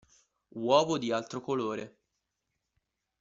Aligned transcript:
Uovo 0.55 0.97
di 0.97 1.11
altro 1.11 1.41
colore. 1.41 1.99